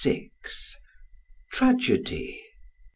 [1.51, 2.41] Tragedy.